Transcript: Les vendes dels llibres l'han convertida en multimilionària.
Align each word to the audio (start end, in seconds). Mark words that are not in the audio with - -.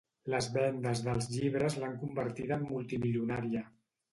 Les 0.33 0.45
vendes 0.53 1.03
dels 1.07 1.27
llibres 1.35 1.77
l'han 1.83 1.99
convertida 2.07 2.59
en 2.61 2.67
multimilionària. 2.73 3.63